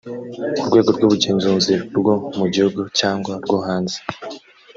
[0.61, 3.97] urwego rw ubugenzuzi rwo mu gihugu cyangwa rwo hanze